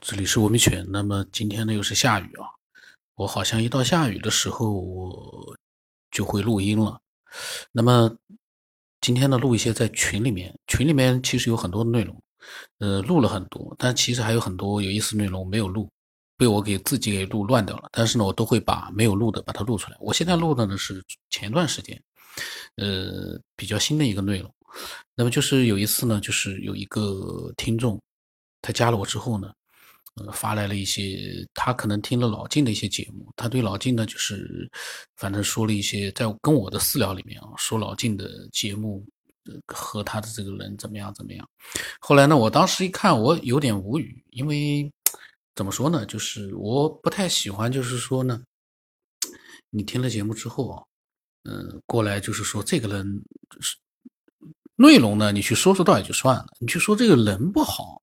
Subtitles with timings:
[0.00, 0.84] 这里是文明犬。
[0.88, 2.48] 那么今天呢又是下雨啊，
[3.16, 5.54] 我好像一到下雨的时候我
[6.10, 6.98] 就会录音了。
[7.70, 8.10] 那么
[9.02, 12.18] 今天呢录一些在群里面，群里面其实有很多内容，
[12.78, 15.90] 呃录了很多，但其实还有很多有意思内容没有录，
[16.38, 17.90] 被我给自己给录乱掉了。
[17.92, 19.96] 但是呢我都会把没有录的把它录出来。
[20.00, 22.02] 我现在录的呢是前段时间，
[22.76, 24.50] 呃比较新的一个内容。
[25.14, 28.00] 那么就是有一次呢，就是有一个听众，
[28.62, 29.52] 他加了我之后呢。
[30.16, 34.68] 呃，发来了一些，他可能听了老晋的一些节目，他对老晋呢，就是
[35.16, 39.06] 反正说了一些，在跟我的私聊里面啊，说老晋的节目
[39.66, 41.48] 和他的这个人怎么样怎么样。
[42.00, 44.92] 后来呢，我当时一看，我有点无语，因为
[45.54, 48.42] 怎么说呢，就是我不太喜欢，就是说呢，
[49.70, 50.82] 你听了节目之后啊，
[51.44, 53.22] 嗯，过来就是说这个人
[53.60, 53.76] 是
[54.74, 57.99] 内容呢，你去说说到也就算了，你去说这个人不好。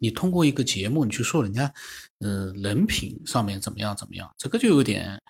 [0.00, 1.72] 你通过一个节目，你去说人家，
[2.18, 5.20] 呃，人品上面怎么样怎么样，这个就有点，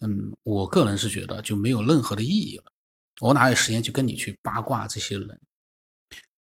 [0.00, 2.64] 嗯，我个人是觉得就没有任何的意义了。
[3.20, 5.40] 我哪有时间去跟你去八卦这些人？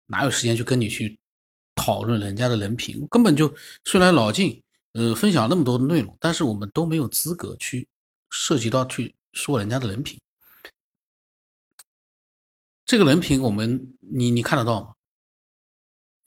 [0.05, 1.19] 哪有时间去跟你去
[1.75, 3.07] 讨论人家的人品？
[3.09, 3.53] 根本就
[3.85, 4.61] 虽然老晋，
[4.93, 7.87] 呃，分享那么多的内容，但是我们都没有资格去
[8.29, 10.19] 涉及到去说人家的人品。
[12.85, 14.93] 这个人品，我们你你看得到吗？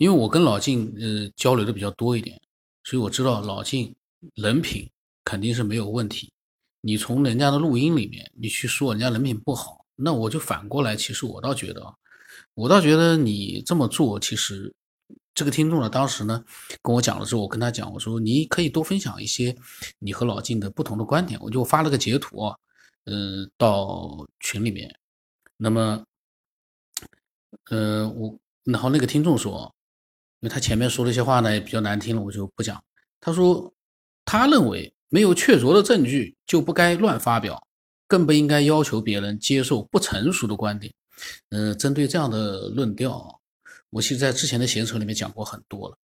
[0.04, 2.38] 因为我跟老晋呃交流的比较多一点，
[2.82, 3.90] 所以我知道老晋
[4.34, 4.86] 人品
[5.24, 6.30] 肯定是没有问题。
[6.82, 11.82] 你从人家的录音里面，你去说人家人品不好，那我就反过来，其实我倒觉得，
[12.52, 14.70] 我倒觉得你这么做，其实
[15.34, 16.44] 这个听众呢，当时呢
[16.82, 19.56] 跟我讲了之后，我跟他讲，我说你可以多分享一些
[19.98, 22.54] 你和老晋的不同的观点，我就发了个截图啊，
[23.06, 24.94] 嗯，到群里面。
[25.56, 26.04] 那么，
[27.70, 29.73] 呃，我然后那个听众说。
[30.44, 32.78] 因为他前面说了一些话呢，也比较难听了，我就不讲。
[33.18, 33.72] 他说，
[34.26, 37.66] 他认为没有确凿的证据就不该乱发表，
[38.06, 40.92] 更不应该要求别人接受不成熟的观点。
[41.48, 43.40] 嗯，针对这样的论调，
[43.88, 45.96] 我其实在之前的闲扯里面讲过很多了。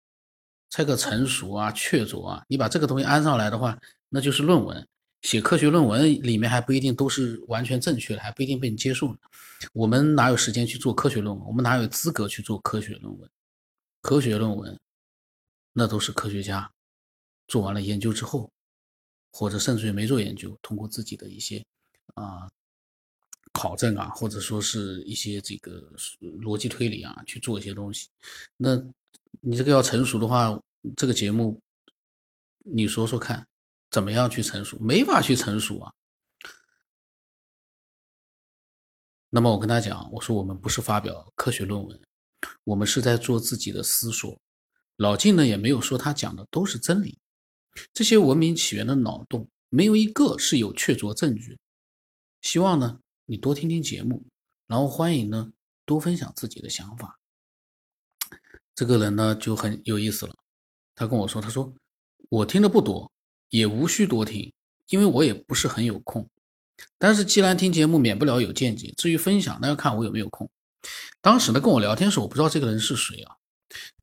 [0.70, 3.78] 这个成熟啊、确凿啊，你把这个东西安上来的话，
[4.08, 4.88] 那就是论文。
[5.20, 9.14] 写科学论文里面还不一定都是完全正确的，还不一定被你接受。
[9.74, 11.46] 我们哪有时间去做科学论文？
[11.46, 13.30] 我们哪有资格去做科学论文？
[14.00, 14.78] 科学论文，
[15.72, 16.72] 那都是科学家
[17.48, 18.50] 做完了研究之后，
[19.32, 21.64] 或者甚至于没做研究，通过自己的一些
[22.14, 22.50] 啊
[23.52, 28.08] 考证啊，或者说是一些这个逻辑推理啊去做一些东西。
[28.56, 28.76] 那
[29.40, 30.58] 你这个要成熟的话，
[30.96, 31.60] 这个节目
[32.58, 33.46] 你说说看，
[33.90, 34.78] 怎么样去成熟？
[34.78, 35.92] 没法去成熟啊。
[39.28, 42.00] 那么我跟他讲，我说我们不是发表科学论文。
[42.64, 44.38] 我们是在做自己的思索，
[44.96, 47.18] 老晋呢也没有说他讲的都是真理，
[47.92, 51.58] 这些文明起源的脑洞没有一个是有确凿证据。
[52.42, 54.24] 希望呢你多听听节目，
[54.66, 55.52] 然后欢迎呢
[55.84, 57.18] 多分享自己的想法。
[58.74, 60.34] 这个人呢就很有意思了，
[60.94, 61.72] 他跟我说，他说
[62.30, 63.10] 我听的不多，
[63.50, 64.52] 也无需多听，
[64.88, 66.26] 因为我也不是很有空。
[66.96, 70.50] 但是既然听节目免不了有见解，至于分享那要看我有没有空。
[71.20, 73.36] 当时呢，跟我聊天的时候，我不知道这个人是谁啊，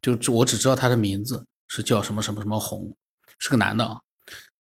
[0.02, 2.96] 就我只知道他的名字是叫什么什么什么红，
[3.40, 4.00] 是个男的啊。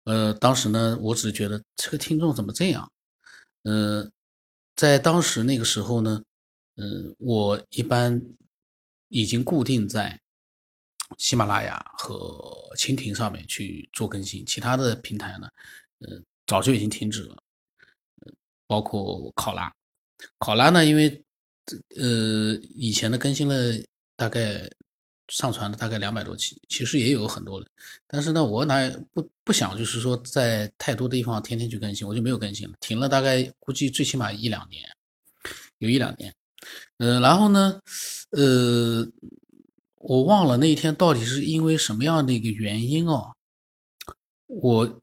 [0.05, 2.89] 呃，当时呢，我只是觉得这个听众怎么这样？
[3.63, 4.09] 呃，
[4.77, 6.23] 在当时那个时候呢，
[6.77, 8.23] 嗯，我一般
[9.09, 10.21] 已经固定在
[11.19, 15.49] 喜马拉雅和蜻蜓上面去做更新，其他的平台呢，
[16.01, 17.37] 呃，早就已经停止了。
[18.67, 19.75] 包括考拉，
[20.39, 21.24] 考拉呢，因为。
[21.97, 23.55] 呃，以前的更新了
[24.17, 24.69] 大概
[25.29, 27.69] 上传了大概两百多期，其实也有很多人，
[28.07, 34.83] 但是呢，我哪不不想就是说在太多的地方天天去更新，我就没有更新了，停了大概估计最起码一两年，
[35.79, 36.35] 有一两年。
[36.99, 37.81] 呃，然后呢，
[38.31, 39.07] 呃，
[39.97, 43.35] 我忘了那一天到底是因为什么样的一个原因哦，
[44.47, 45.01] 我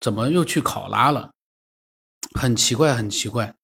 [0.00, 1.32] 怎么又去考拉了？
[2.34, 3.54] 很奇怪，很奇怪。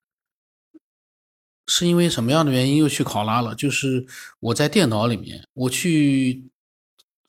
[1.73, 3.55] 是因为什么样的原因又去考拉了？
[3.55, 4.05] 就是
[4.41, 6.43] 我在电脑里面，我去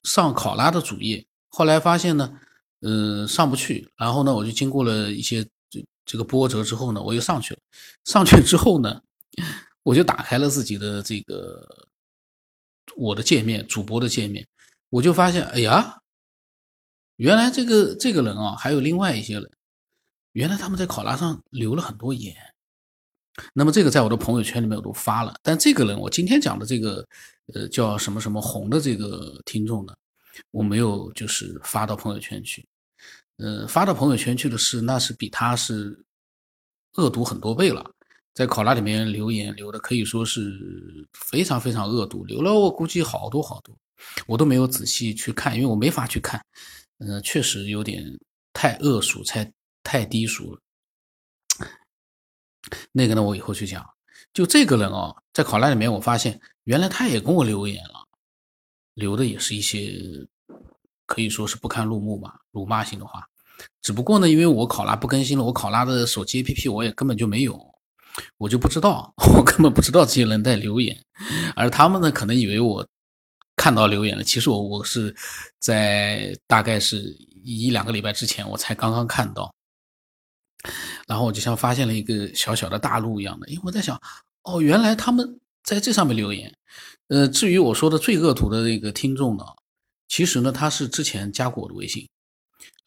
[0.04, 2.40] 上考拉的主页，后来发现呢，
[2.80, 3.88] 呃，上不去。
[3.96, 7.60] 然后呢，我就经过了一些这这个波折之后呢，我又上去了。
[8.06, 9.00] 上去之后呢，
[9.84, 11.88] 我就打开了自己的这个
[12.96, 14.48] 我的界面，主播的界面，
[14.90, 16.02] 我就发现，哎呀，
[17.18, 19.52] 原来这个这个人啊，还有另外一些人，
[20.32, 22.36] 原来他们在考拉上留了很多言。
[23.54, 27.06] 那么这个在我的朋友圈里面我都发了，但这个人我今天讲的这个，
[27.54, 29.94] 呃，叫什么什么红的这个听众呢，
[30.52, 32.66] 我没有就是发到朋友圈去。
[33.38, 35.98] 呃，发到朋友圈去的是，那是比他是
[36.98, 37.90] 恶毒很多倍了。
[38.34, 40.58] 在考拉里面留言留的可以说是
[41.14, 43.76] 非常非常恶毒，留了我估计好多好多，
[44.28, 46.40] 我都没有仔细去看，因为我没法去看。
[47.00, 48.06] 嗯，确实有点
[48.54, 49.52] 太恶俗，太
[49.84, 50.60] 太低俗了。
[52.92, 53.86] 那个呢，我以后去讲。
[54.34, 58.08] 就这个人哦，在考拉里面，我发现原来他也跟我留言了，
[58.94, 59.92] 留的也是一些
[61.06, 63.28] 可以说是不堪入目吧，辱骂性的话。
[63.82, 67.60] 只不过呢，因为我考拉不更新了，我考拉的手机 APP 我也根本就没有，
[68.38, 70.98] 我就不知道， 我根本不知道这些人在留言，
[71.56, 72.88] 而他们呢，可能以为我
[73.58, 75.14] 看到留言了，其实我我是
[75.60, 77.02] 在大概是
[77.44, 79.54] 一两个礼拜之前，我才刚刚看到。
[81.08, 84.00] 然后我就像发现了一个小小的大陆一样的，因为我在想，
[84.44, 86.54] 哦，原来他们在这上面留言。
[87.08, 89.44] 呃，至于我说的最恶毒的那个听众呢，
[90.08, 92.08] 其实呢他是之前加过我的微信，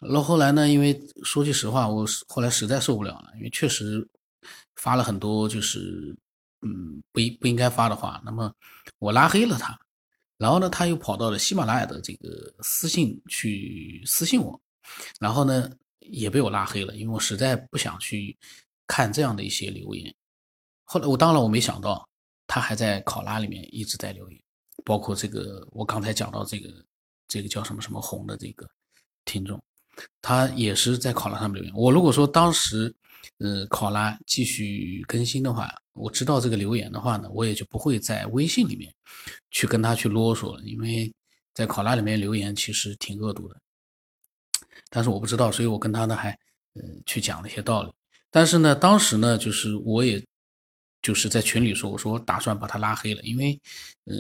[0.01, 4.07] 然后后来呢，因为说句实话，我后来实在受不了了，因为确实
[4.77, 6.17] 发了很多就是
[6.63, 8.51] 嗯不不应该发的话，那么
[8.99, 9.79] 我拉黑了他，
[10.39, 14.59] 然后呢他又跑到了喜马拉雅的这个私信去私信我，
[15.19, 15.71] 然后呢。
[16.11, 18.37] 也被我拉黑了，因为我实在不想去
[18.87, 20.15] 看这样的一些留言。
[20.85, 22.07] 后来我当然我没想到，
[22.47, 24.41] 他还在考拉里面一直在留言，
[24.85, 26.71] 包括这个我刚才讲到这个
[27.27, 28.69] 这个叫什么什么红的这个
[29.25, 29.59] 听众，
[30.21, 31.73] 他也是在考拉上面留言。
[31.75, 32.95] 我如果说当时
[33.39, 38.95] 呃考拉继续更新的话，我知道这个留言的话呢，我也就不会在微信里面
[39.51, 41.11] 去跟他去啰嗦了，因为
[41.55, 43.59] 在考拉里面留言其实挺恶毒的。
[44.91, 46.31] 但是我不知道，所以我跟他呢还，
[46.75, 47.93] 呃，去讲了一些道理。
[48.31, 50.23] 但是呢，当时呢，就是我也，
[51.03, 53.61] 就是在群里说，我说我打算把他拉黑了，因为，
[54.05, 54.15] 呃，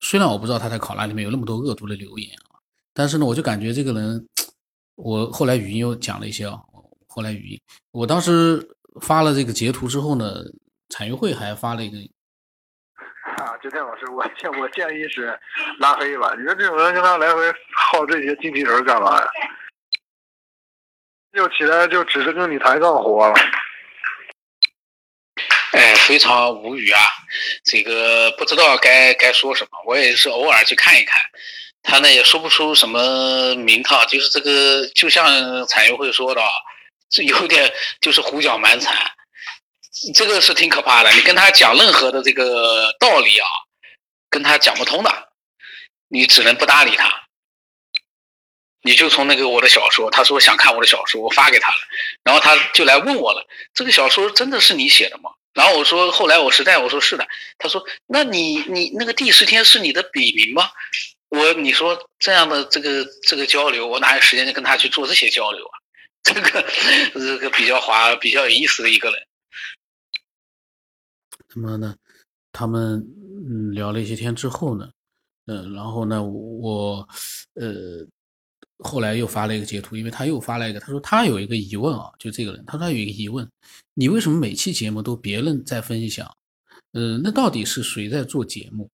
[0.00, 2.58] 虽然我不知道他在考拉里面有那么多恶毒的留言啊，
[2.92, 4.28] 但是呢，我就感觉这个人，
[4.94, 6.60] 我后来语音又讲了一些啊，
[7.08, 7.60] 后来语音，
[7.90, 8.64] 我当时
[9.00, 10.42] 发了这个截图之后呢，
[10.88, 11.98] 产业会还发了一个，
[13.62, 15.38] 就天老师，我建 我建议是
[15.78, 17.42] 拉黑吧，你说这种人跟他来回
[17.74, 19.28] 耗这些精气神干嘛呀？
[21.32, 23.34] 又起来就只是跟你抬杠活了，
[25.72, 27.00] 哎，非常无语啊！
[27.64, 31.22] 这个不知道该该说什么，我也是偶尔去看一看，
[31.82, 36.42] 他呢也说不出什么名堂，就是这个，就像产业会说的，
[37.08, 38.96] 这有点就是胡搅蛮缠，
[40.14, 41.10] 这个是挺可怕的。
[41.12, 43.46] 你跟他讲任何的这个道理啊，
[44.28, 45.28] 跟他讲不通的，
[46.08, 47.28] 你只能不搭理他。
[48.82, 51.76] 你就从那个我的小说，他说想看我的小说，我发给他了，
[52.24, 55.30] 然后他就来问我了，这个小说真的是你写的吗？
[55.52, 60.70] 然后我说后来我实在我说是的，他说那你你那个第十天是你的笔名吗？
[61.28, 65.76] 我你说这样的这个这个交流，我哪有时间跟他去做这些交流啊？
[66.22, 66.66] 这个
[67.12, 69.26] 这个比较滑比较有意思的一个人。
[71.54, 71.94] 那么呢，
[72.52, 72.98] 他们
[73.48, 74.90] 嗯聊了一些天之后呢，
[75.46, 77.08] 嗯，然后呢我
[77.54, 78.06] 呃。
[78.82, 83.46] 后来又发了一个截图，因为他又发了一个，他说他有一个疑问啊，就这个人，他说他有一个疑问，
[83.92, 86.26] 你为什么每期节目都别人在分享？
[86.92, 88.88] 呃，那到底是谁在做节目？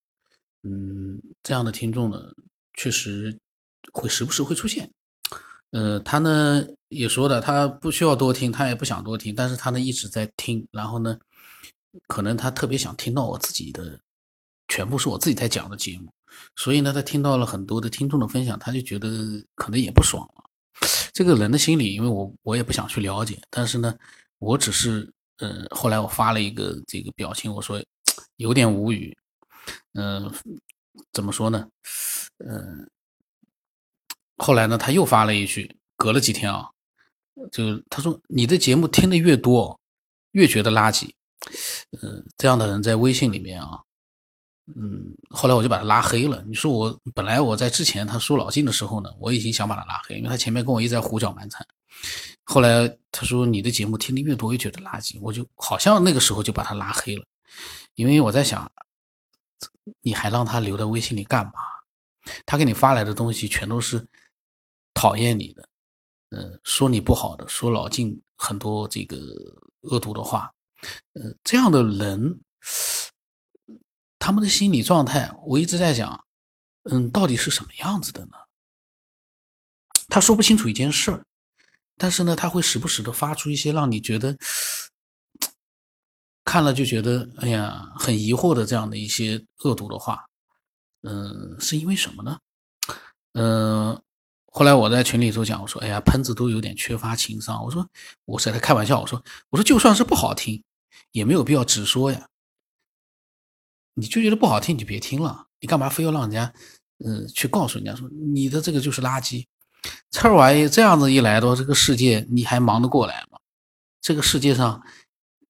[0.64, 2.20] 嗯，这样的听众呢，
[2.74, 3.32] 确实
[3.92, 4.90] 会时不时会出现。
[5.70, 11.16] 呃，他呢也说的，他不需要多听，他也不想多听，但是他呢一直在听，然后呢，
[12.06, 13.98] 可能他特别想听到我自己的，
[14.68, 16.12] 全部是我自己在讲的节目。
[16.56, 19.08] 所以呢，他听到了很多的听众的分享，他就觉得
[19.54, 20.44] 可能也不爽了。
[21.12, 23.96] 这个人的心理，因为我我也不想去了解，但是呢，
[24.38, 27.82] 我只是呃，后来我发了一个这个表情，我说
[28.36, 29.16] 有点无语。
[29.94, 30.30] 嗯，
[31.12, 31.66] 怎么说呢？
[32.38, 32.88] 嗯，
[34.36, 36.68] 后来呢，他又发了一句，隔了几天啊，
[37.50, 39.80] 就他说你的节目听的越多，
[40.32, 41.10] 越觉得垃圾。
[42.02, 43.80] 嗯，这样的人在微信里面啊。
[44.74, 46.42] 嗯，后来我就把他拉黑了。
[46.46, 51.64] 你说我本来我在之前他说老晋的时候呢，我已经想把他拉黑，因为他前面跟我一直在胡搅蛮缠。
[52.44, 57.24] 后来他说你的节目听的越多，越觉得垃圾，我就好像那个时候就把他拉黑了。
[57.94, 58.70] 因为我在想，
[60.02, 61.52] 你还让他留在微信里干嘛？
[62.44, 64.04] 他给你发来的东西全都是
[64.94, 65.68] 讨厌你的，
[66.30, 69.16] 嗯，说你不好的，说老晋很多这个
[69.82, 70.52] 恶毒的话，
[71.14, 72.40] 呃，这样的人。
[74.18, 76.24] 他们的心理状态，我一直在想，
[76.90, 78.32] 嗯，到底是什么样子的呢？
[80.08, 81.24] 他说不清楚一件事儿，
[81.96, 84.36] 但是呢，他会时不时的发出一些让你觉得
[86.44, 90.24] 看了就觉得哎呀很疑惑的这样的一些恶毒的话，
[91.02, 92.38] 嗯，是因为什么呢？
[93.34, 94.02] 嗯，
[94.46, 97.62] 后来我在群里头讲，我说，哎呀，喷子都有点缺乏情商。
[97.62, 97.88] 我说，
[98.24, 98.98] 我是在开玩笑。
[99.00, 100.60] 我说，我说就算是不好听，
[101.12, 102.28] 也没有必要直说呀。
[103.94, 105.46] 你就觉得不好听，你就别听了。
[105.58, 106.52] 你干嘛非要让人家，
[106.98, 109.46] 嗯，去告诉人家说你的这个就是垃圾，
[110.10, 113.38] 这玩意这样子一来的话，这个世界你还忙得过来吗？
[114.02, 114.80] 这个世界上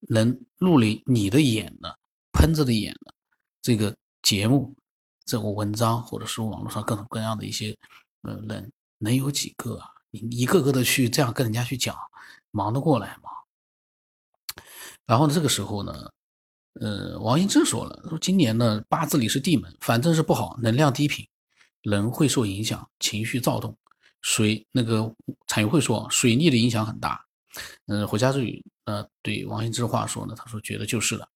[0.08, 1.98] 能入里你的眼的
[2.32, 3.12] 喷子的眼的
[3.60, 4.74] 这个节目、
[5.24, 7.76] 这个文章，或者是网络上各种各样的一些
[8.22, 9.90] 呃人，能有几个啊？
[10.10, 11.96] 你一个个的去这样跟人家去讲，
[12.52, 13.30] 忙得过来吗？
[15.06, 15.92] 然后呢，这个时候呢？
[16.78, 21.26] 呃，王羲之说了，说今年呢八字里是地门，反正是不好，能量低频，
[21.80, 23.74] 人会受影响，情绪躁动。
[24.20, 25.10] 水那个
[25.46, 27.18] 彩云会说，水逆的影响很大。
[27.86, 31.26] 嗯，回家之语呃对王羲之话说呢，他说觉得就是了。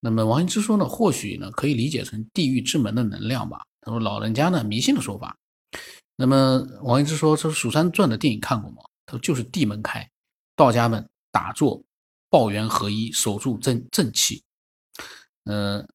[0.00, 3.60] 那么王羲之说呢，或许呢可以理解成地狱之门的能量吧。
[3.82, 5.36] 他说老人家呢迷信的说法。
[6.16, 8.78] 那么王羲之说，这《蜀山传》的电影看过吗？
[9.04, 10.08] 他说就是地门开，
[10.56, 11.82] 道家们打坐，
[12.36, 14.44] 抱元合一，守住正正气。
[15.44, 15.88] 嗯，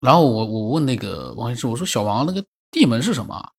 [0.00, 3.52] 然后我我问那个王羲之，我说小王那个地门是什么？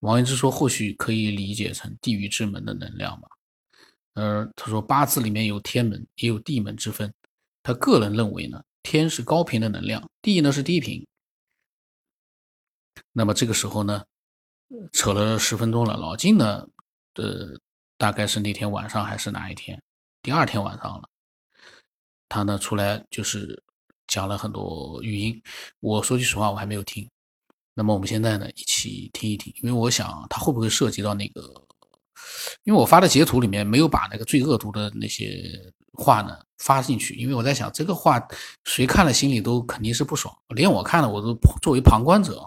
[0.00, 3.28] 王羲之说或许可以理解成地狱之门的能量吧。
[4.14, 7.12] 呃，他说八字里面有天门也有地门之分，
[7.62, 11.06] 他个人认为呢，天是高频的能量，地呢是低频。
[13.12, 14.02] 那么这个时候呢，
[14.94, 16.66] 扯了十分钟了，老金呢，
[17.16, 17.54] 呃，
[17.98, 19.78] 大概是那天晚上还是哪一天？
[20.22, 21.08] 第二天晚上了，
[22.28, 23.62] 他呢出来就是。
[24.08, 25.42] 讲了很多语音，
[25.80, 27.08] 我说句实话，我还没有听。
[27.72, 31.40] 那么我们现在呢，一起听一听，因为我想他会不会涉及到那个，
[32.64, 35.50] 因为我发的截图里面没有把那个最恶毒的那些
[35.94, 38.22] 话呢发进去，因为我在想这个话
[38.64, 42.46] 谁看了心里都肯定是不爽，连我看了我都作为旁观者，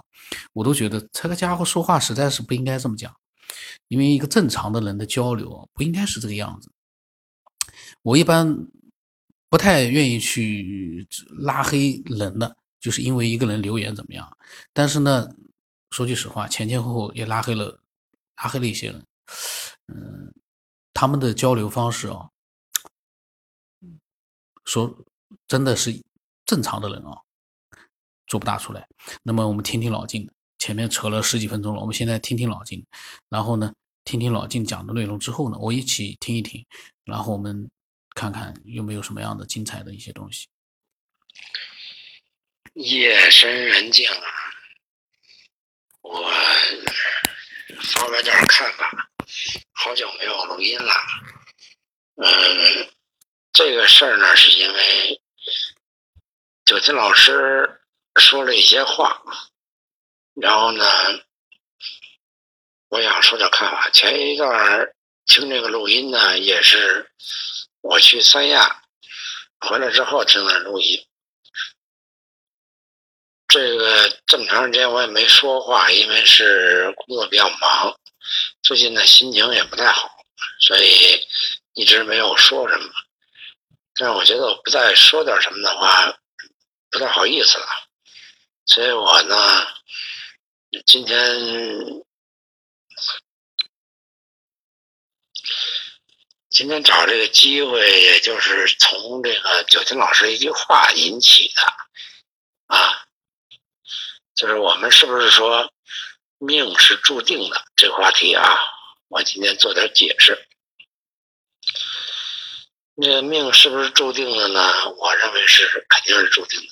[0.53, 3.11] 我都觉得这个家伙说话实在是不应该这么讲，
[3.87, 6.69] 因为一个正常的人的交流不应该是这个样子。
[8.05, 8.55] 我一般。
[9.47, 11.07] 不太愿意去
[11.37, 14.37] 拉黑人的，就是因为一个人留言怎么样？
[14.73, 15.33] 但是呢，
[15.91, 17.79] 说句实话，前前后后也拉黑了，
[18.35, 19.05] 拉黑了一些人。
[19.87, 20.33] 嗯，
[20.93, 22.27] 他们的交流方式啊，
[24.65, 24.93] 说
[25.47, 26.03] 真的是
[26.45, 27.15] 正常的人啊，
[28.27, 28.85] 做不大出来。
[29.23, 32.83] 那么我们听听老金，前面扯了十几分钟了，我们现在听听老金，
[33.29, 33.71] 然后呢，
[34.03, 36.65] 听听老金讲的内容之后呢，我一起听一听，
[37.05, 37.69] 然后我们。
[38.15, 40.47] 看看有没有什么样的精彩的一些东西。
[42.73, 44.27] 夜深人静啊，
[46.01, 46.31] 我
[47.83, 49.09] 发表点看法。
[49.73, 50.93] 好久没有录音了，
[52.15, 52.89] 嗯，
[53.51, 55.21] 这个事儿呢，是因为
[56.63, 57.81] 九金老师
[58.15, 59.21] 说了一些话，
[60.35, 60.85] 然后呢，
[62.87, 63.89] 我想说点看法。
[63.89, 64.93] 前一段
[65.25, 67.11] 听这个录音呢，也是。
[67.87, 68.81] 我去三亚
[69.59, 71.05] 回来之后听的录音，
[73.47, 77.95] 这个这么长时间我也没说话，因为是工作比较忙，
[78.63, 80.09] 最近呢心情也不太好，
[80.61, 81.27] 所以
[81.75, 82.91] 一直没有说什么。
[83.93, 86.11] 但是我觉得我不再说点什么的话，
[86.89, 87.67] 不太好意思了，
[88.65, 89.67] 所以我呢
[90.87, 92.04] 今天。
[96.55, 101.61] 今天找这个机会，也就是从这个九金老师一句话引起的，
[102.73, 103.05] 啊，
[104.35, 105.69] 就是我们是不是说
[106.37, 108.57] 命是注定的这个话题啊？
[109.09, 110.47] 我今天做点解释。
[112.93, 114.89] 那个命是不是注定的呢？
[114.91, 116.67] 我认为是肯定是注定的。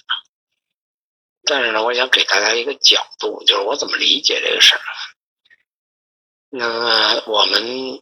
[1.44, 4.82] 但是呢，我想给大家一个角度，就是我怎么理解这个事儿。
[6.52, 8.02] 那么我们。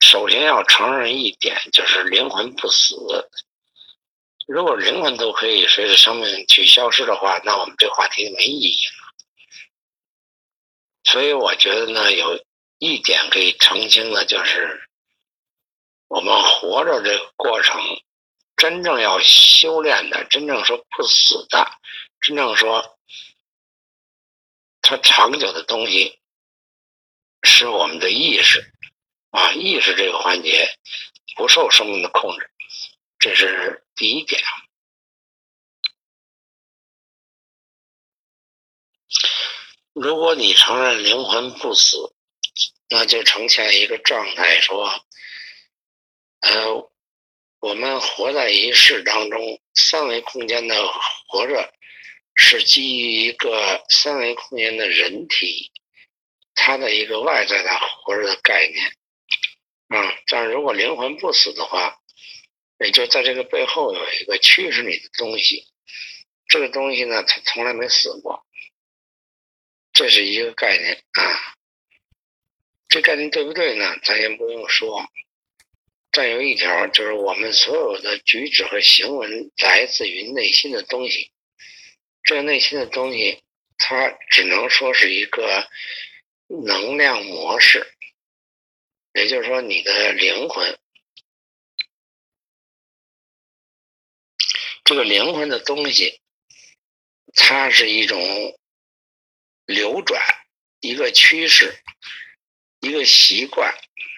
[0.00, 2.96] 首先要承认一点，就是灵魂不死。
[4.48, 8.92] 如果灵魂都可以随着生命去消失的话，那我们这话题就没意义了。
[11.04, 12.44] 所以我觉得呢，有
[12.78, 14.88] 一点可以澄清的，就是
[16.08, 17.80] 我们活着这个过程，
[18.56, 21.70] 真正要修炼的，真正说不死的，
[22.20, 22.98] 真正说
[24.82, 26.18] 它长久的东西，
[27.42, 28.72] 是我们的意识。
[29.30, 30.68] 啊，意识这个环节
[31.36, 32.50] 不受生命的控制，
[33.18, 34.40] 这是第一点。
[39.92, 42.14] 如果你承认灵魂不死，
[42.88, 45.04] 那就呈现一个状态，说，
[46.40, 46.90] 呃，
[47.60, 50.74] 我们活在一世当中，三维空间的
[51.28, 51.72] 活着，
[52.34, 55.70] 是基于一个三维空间的人体。
[56.54, 57.70] 它的一个外在的
[58.02, 58.96] 活着的概念，
[59.90, 62.00] 啊，但如果灵魂不死的话，
[62.78, 65.66] 也就在这个背后有一个驱使你的东西，
[66.46, 68.46] 这个东西呢，它从来没死过，
[69.92, 71.56] 这是一个概念啊。
[72.88, 73.98] 这概念对不对呢？
[74.02, 75.08] 咱先不用说。
[76.12, 79.28] 再有一条就是，我们所有的举止和行为
[79.62, 81.30] 来自于内心的东西，
[82.24, 83.42] 这个内心的东西，
[83.78, 85.68] 它只能说是一个
[86.48, 87.86] 能量模式，
[89.12, 90.78] 也就是说，你的灵魂，
[94.84, 96.20] 这个灵魂的东西，
[97.34, 98.18] 它是一种
[99.66, 100.22] 流转，
[100.80, 101.82] 一个趋势，
[102.80, 103.74] 一个习惯，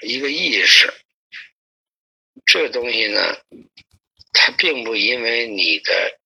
[0.07, 0.93] 一个意识。
[2.45, 3.21] 这东西呢，
[4.33, 6.21] 它并不因为你的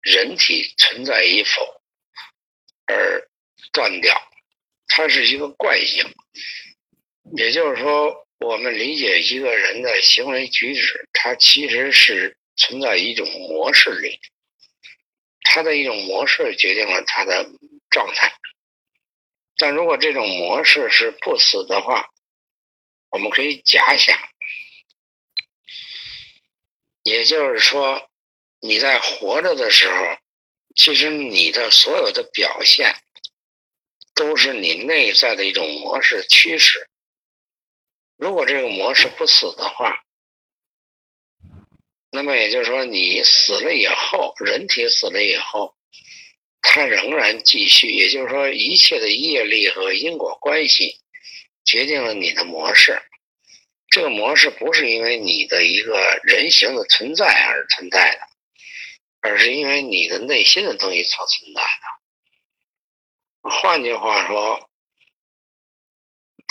[0.00, 1.82] 人体存在与否
[2.86, 3.28] 而
[3.72, 4.14] 断掉，
[4.86, 6.04] 它是一个惯性。
[7.32, 14.20] 也就是说，我们理解一个人的行为举止，它其实是存在一种模式里，
[15.42, 17.48] 他的一种模式决定了他的
[17.90, 18.32] 状态。
[19.56, 22.10] 但如果这种模式是不死的话，
[23.10, 24.18] 我们可以假想。
[27.02, 28.10] 也就是说，
[28.60, 30.18] 你在活着的时候，
[30.74, 32.94] 其实你的所有的表现，
[34.14, 36.88] 都是你内在的一种模式趋势。
[38.16, 40.04] 如果这个模式不死的话，
[42.10, 45.74] 那么也就是说，你死了以后，人体死了以后，
[46.62, 47.90] 它仍然继续。
[47.90, 51.00] 也就是说，一切的业力和因果关系，
[51.64, 53.02] 决定了你的模式。
[53.88, 58.20] 这个模式不是因为你的一个人形的存在而存在的，
[59.20, 63.50] 而是因为你的内心的东西所存在的。
[63.50, 64.70] 换句话说，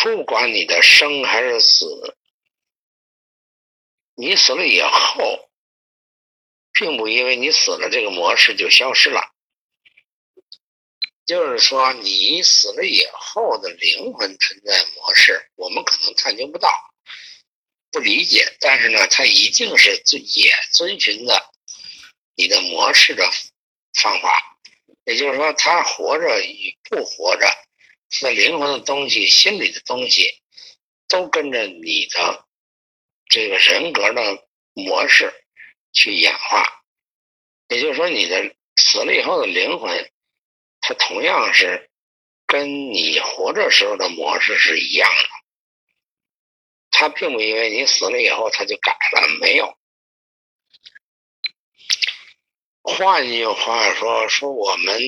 [0.04, 2.18] 不管你的生还是死，
[4.16, 5.50] 你死了以后，
[6.74, 9.32] 并不因为你死了，这个模式就消失了。
[11.26, 16.70] 就是说，你死了以后的灵魂存在模式，我们可能探究不到。
[17.90, 21.50] 不理解，但是呢，他一定是遵也遵循着
[22.36, 23.24] 你的模式的
[23.94, 24.58] 方法，
[25.06, 27.48] 也就是说，他活着与不活着，
[28.22, 30.28] 那灵魂的东西、心理的东西，
[31.08, 32.46] 都跟着你的
[33.30, 35.34] 这个人格的模式
[35.92, 36.84] 去演化。
[37.70, 40.12] 也就是说，你的死了以后的灵魂，
[40.82, 41.90] 它同样是
[42.46, 45.30] 跟你活着时候的模式是一样的。
[46.92, 49.76] 他并不因为你死了以后他就改了，没有。
[52.84, 55.02] 换句话说，说我们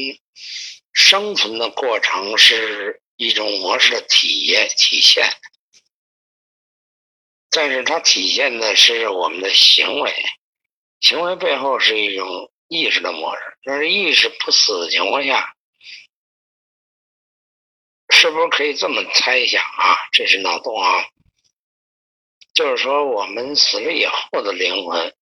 [0.96, 5.30] 生存的过程是一种模式的体验体现，
[7.52, 10.16] 但是它体现的是我们的行为，
[11.02, 13.42] 行为背后是一种意识的模式。
[13.64, 15.54] 但是意识不死的情况下，
[18.10, 19.98] 是不是可以这么猜想啊？
[20.14, 21.06] 这是脑洞啊。
[22.54, 25.14] 就是说，我们死了以后的灵魂，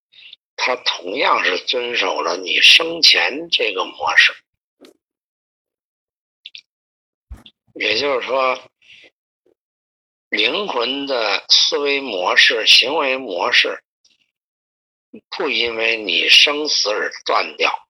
[0.55, 4.35] 它同样是遵守了你生前这个模式。
[7.73, 8.71] 也就是说，
[10.29, 13.83] 灵魂的思维模式、行为模式，
[15.29, 17.87] 不因为你生死而断掉，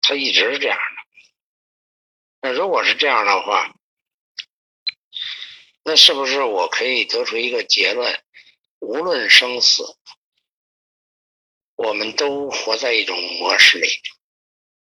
[0.00, 0.82] 它一直是这样的。
[2.42, 3.74] 那如果是这样的话，
[5.84, 8.22] 那是不是我可以得出一个结论？
[8.80, 9.96] 无论生死，
[11.76, 13.88] 我们都活在一种模式里。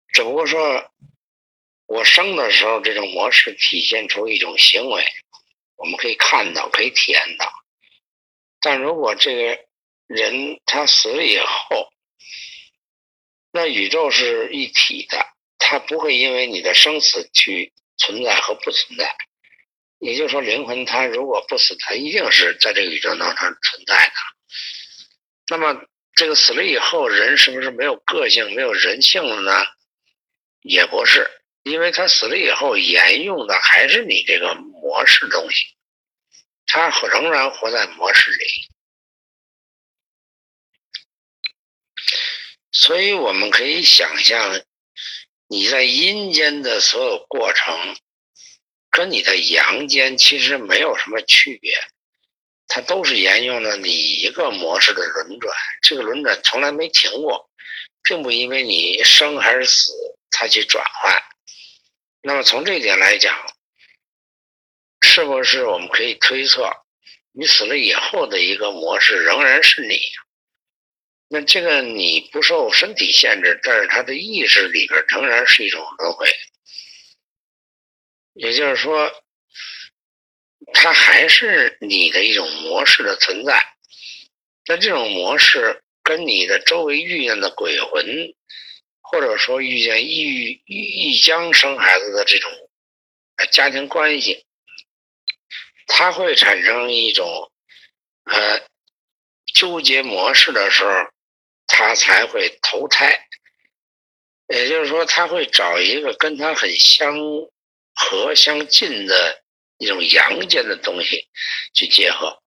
[0.10, 0.92] 只不过说，
[1.86, 5.06] 我生的时候，这种模式体现出一种行为，
[5.76, 7.52] 我们可以看到，可以体验到。
[8.62, 9.60] 但如果这个
[10.08, 11.92] 人他死了以后，
[13.52, 15.28] 那宇宙是一体的，
[15.60, 19.16] 它不会因为你的生死去存在和不存在。
[20.00, 24.14] 也就是说，灵魂它如果不死，它一定是在这个宇宙当中存在的。
[25.50, 29.66] 那么，这个死了以后，人是不是没有个性、没有人性了呢？
[30.62, 31.30] 也不是，
[31.64, 35.66] 因为他死了以后，沿用的还是你这个模式东西，
[36.68, 38.46] 他仍然活在模式里。
[42.72, 44.62] 所以，我们可以想象，
[45.48, 47.96] 你在阴间的所有过程。
[48.96, 51.76] 跟你的阳间其实没有什么区别，
[52.68, 57.50] 它都是沿用了你一个模式的轮转，这个轮转从来没停过，
[58.04, 59.92] 并不因为你生还是死，
[60.30, 61.24] 它去转换。
[62.26, 63.38] 那么从这一点来讲，
[65.02, 66.72] 是不是我们可以推测，
[67.34, 70.00] 你死了以后的一个模式仍然是你？
[71.28, 76.34] 那这个你不受身体限制，但是他的意识里边仍然是一种轮回，
[78.36, 79.12] 也就是说，
[80.74, 83.62] 它还是你的一种模式的存在。
[84.66, 88.34] 那这种模式跟你的周围遇见的鬼魂，
[89.04, 92.52] 或者说遇见遇遇遇将生孩子的这种
[93.52, 94.44] 家庭关系，
[95.86, 97.52] 他会产生一种
[98.24, 98.68] 呃
[99.54, 100.92] 纠结模式的时候。
[101.66, 103.28] 他才会投胎，
[104.48, 107.16] 也就是说，他会找一个跟他很相
[107.96, 109.44] 合、相近的
[109.78, 111.28] 一种阳间的东西
[111.74, 112.44] 去结合，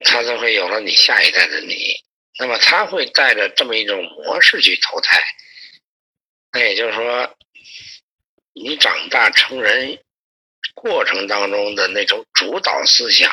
[0.00, 1.76] 他才会有了你下一代的你。
[2.40, 5.22] 那么，他会带着这么一种模式去投胎。
[6.52, 7.36] 那也就是说，
[8.52, 10.02] 你长大成人
[10.74, 13.32] 过程当中的那种主导思想，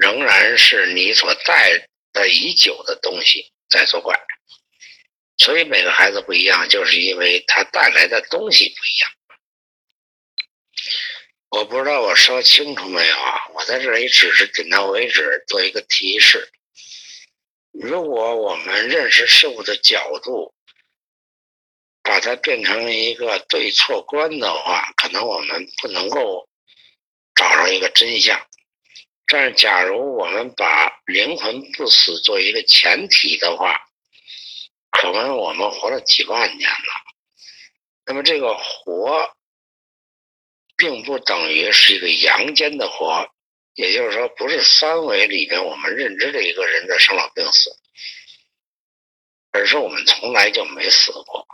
[0.00, 1.86] 仍然是你所带。
[2.16, 4.18] 的已久的东西在作怪，
[5.36, 9.10] 所以每个孩子不一样，就是因为他带来的东西不一样。
[11.50, 13.48] 我不知道我说清楚没有啊？
[13.52, 16.50] 我在这里只是点到为止，做一个提示。
[17.80, 20.54] 如果我们认识事物的角度，
[22.02, 26.48] 把它变成一个对错观的话，可能我们不能够
[27.34, 28.46] 找到一个真相。
[29.26, 33.88] 但是，假如我们把灵魂不死作为一个前提的话，
[34.90, 36.76] 可能我们活了几万年了。
[38.06, 39.34] 那么，这个活，
[40.76, 43.28] 并不等于是一个阳间的活，
[43.76, 47.70] 也就是说，不是三维里边我们认知的一个人的生老病死，
[49.52, 51.46] 而是我们从来就没死过，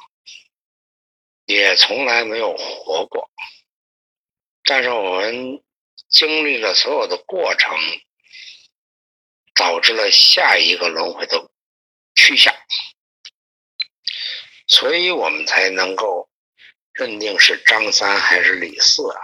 [1.45, 3.31] 也从来没有活过。
[4.65, 5.63] 但是我们。
[6.09, 7.75] 经历了所有的过程，
[9.55, 11.51] 导致了下一个轮回的
[12.15, 12.55] 去向，
[14.67, 16.29] 所以我们才能够
[16.93, 19.21] 认定是张三还是李四啊。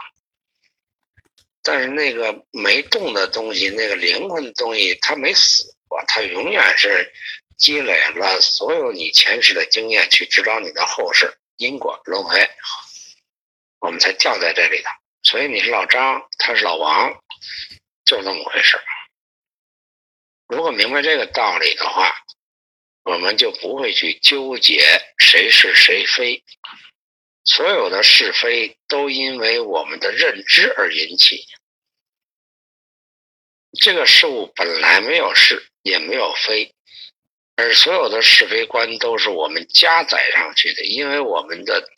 [1.70, 7.12] 但是那个没动的东西，那个灵魂的东西，它没死过，它永远是
[7.59, 12.48] 积累了所有你前世的经验，去指导你的后世因果轮回，
[13.81, 14.88] 我们才掉在这里的。
[15.22, 17.12] 所以你是老张，他是老王，
[18.07, 18.81] 就这么回事
[20.48, 22.11] 如果明白这个道理的话，
[23.04, 24.81] 我们就不会去纠结
[25.18, 26.42] 谁是谁非。
[27.44, 31.44] 所有的是非都因为我们的认知而引起。
[33.72, 36.74] 这个事物本来没有是，也没有非，
[37.57, 41.88] 而所有的是非观都是我们加载上去的，因为我们的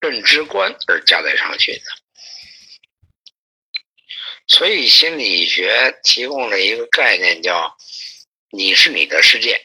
[0.00, 1.82] 认知观而加载上去的。
[4.46, 7.76] 所以心理学提供了一个概念，叫
[8.50, 9.62] “你是你的世界”，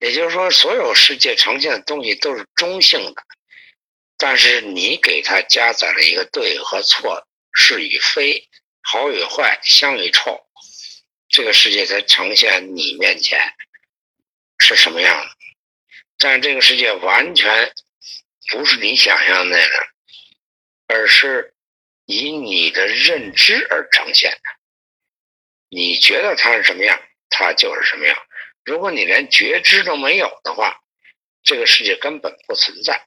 [0.00, 3.22] 也就是说，所有世界呈现的东西都是中性的，
[4.18, 8.48] 但是你给它加载了一个对和错、是与非、
[8.82, 10.46] 好与坏、香与臭，
[11.28, 13.54] 这个世界才呈现你面前
[14.58, 15.30] 是什么样的。
[16.18, 17.72] 但这个世界完全
[18.50, 19.70] 不是你想象的那样，
[20.86, 21.54] 而是。
[22.10, 24.40] 以你的认知而呈现的，
[25.68, 28.16] 你觉得它是什么样，它就是什么样。
[28.64, 30.80] 如果你连觉知都没有的话，
[31.42, 33.06] 这个世界根本不存在。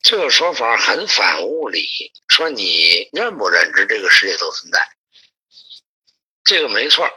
[0.00, 1.88] 这个说法很反物理，
[2.28, 4.88] 说你认不认知这个世界都存在，
[6.50, 7.08] 这个没错。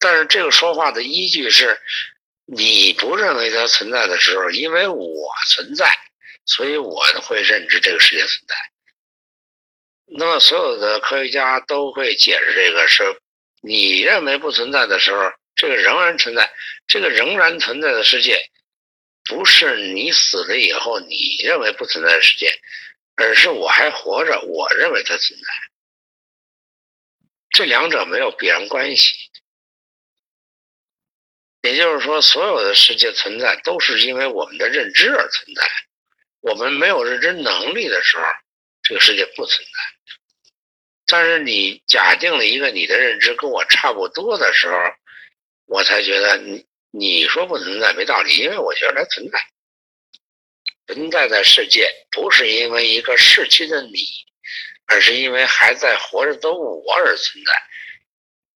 [0.00, 1.80] 但是这个说话的依据是，
[2.46, 5.88] 你不认为它存在的时候，因为我存在。
[6.44, 8.56] 所以我会认知这个世界存在。
[10.06, 13.04] 那么所有的科学家都会解释这个：是
[13.62, 16.52] 你认为不存在的时候，这个仍然存在。
[16.88, 18.50] 这个仍然存在的世界，
[19.28, 22.58] 不是你死了以后你认为不存在的世界，
[23.14, 25.46] 而是我还活着，我认为它存在。
[27.50, 29.12] 这两者没有必然关系。
[31.62, 35.66] 也就是说，所有的世界存在都是因为我们的认知而存在。
[36.40, 38.22] 我们没有认知能力的时候，
[38.82, 39.72] 这个世界不存在。
[41.06, 44.76] 但是你假定了一个你的认知跟我差不多的时候，
[45.66, 49.38] 我才觉得你你说不存在没道理，因为我觉得它存在。
[50.86, 53.98] 存在的世界不是因为一个逝去的你，
[54.88, 57.52] 而是因为还在活着的我而存在，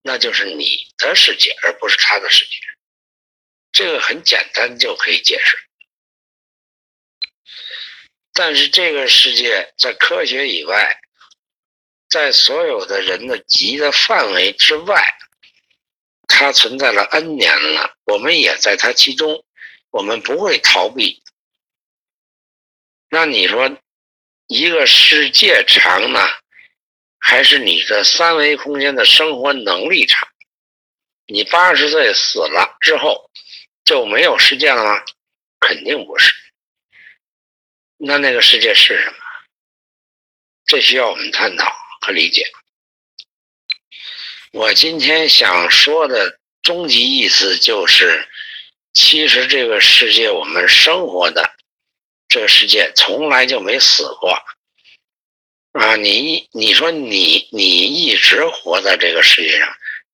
[0.02, 2.52] 那就是你的世界，而不是他的世界。
[3.70, 5.56] 这个很简单就可以解释。
[8.32, 11.00] 但是这个世界在科学以外，
[12.08, 15.18] 在所有的人的级的范围之外，
[16.28, 19.44] 它存在了 N 年了，我们也在它其中，
[19.90, 21.22] 我们不会逃避。
[23.10, 23.78] 那你说，
[24.52, 26.20] 一个世界长呢，
[27.18, 30.28] 还是你的三维空间的生活能力长？
[31.26, 33.30] 你八十岁死了之后
[33.82, 35.02] 就没有世界了吗？
[35.58, 36.34] 肯定不是。
[37.96, 39.16] 那那个世界是什么？
[40.66, 42.44] 这需要我们探讨和理解。
[44.52, 48.28] 我今天想说的终极意思就是，
[48.92, 51.54] 其实这个世界我们生活的
[52.32, 54.30] 这个世界从来就没死过
[55.72, 55.96] 啊！
[55.96, 59.68] 你你说你你一直活在这个世界上，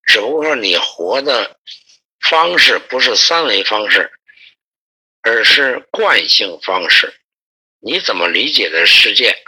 [0.04, 1.56] 只不过说你活的
[2.28, 4.10] 方式不是三维方式，
[5.22, 7.14] 而是惯性方式。
[7.78, 9.38] 你怎么理解的世界？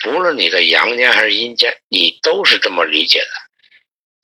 [0.00, 3.30] 不论你的阳间还是阴间，你都是这么理解的。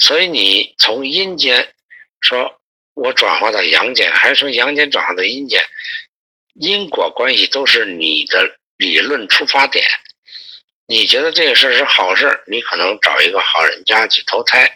[0.00, 1.72] 所以你从阴间
[2.20, 2.60] 说，
[2.94, 5.64] 我转化到阳间，还是从阳间转化到阴间，
[6.60, 9.84] 因果关系都是你的理论出发点。
[10.86, 14.66] 你觉得这个事儿是好事，你可能找一个好人家去投胎；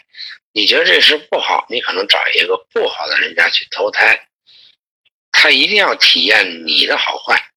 [0.53, 4.29] 你觉得这事不好，你可能找一个不好的人家去投胎。
[5.33, 7.49] 他一定要体验你的好坏。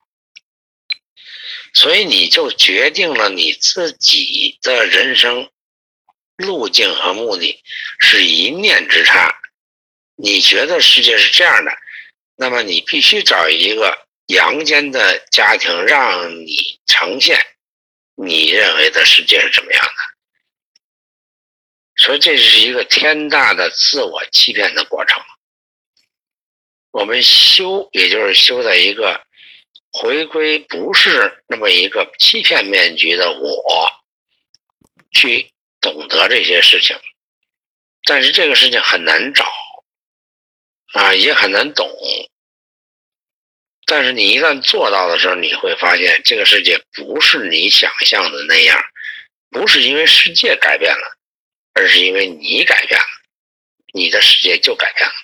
[1.74, 5.50] 所以你就决定了你自己的人生
[6.38, 7.62] 路径和目的，
[8.00, 9.36] 是一念之差。
[10.16, 11.72] 你觉得世界是这样的，
[12.38, 17.40] 那么你必须找一个阳间的家庭，让你呈现
[18.16, 19.92] 你认为的世界是怎么样的。
[21.98, 25.24] 所以这是一个天大的自我欺骗的过程。
[26.92, 29.26] 我们修，也就是修在一个。
[29.98, 33.90] 回归不是那么一个欺骗面具的我，
[35.12, 37.00] 去懂得这些事情，
[38.04, 39.46] 但是这个事情很难找，
[40.92, 41.90] 啊，也很难懂。
[43.86, 48.84] 但是你一旦做到的时候，你会发现这个世界不是你想象的那样，
[49.52, 51.18] 不是因为世界改变了，
[51.74, 53.06] 而是因为你改变了，
[53.94, 55.16] 你的世界就改变了。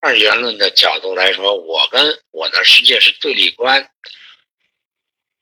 [0.00, 3.88] 二元论的角度来说，我跟我的世界是对立观。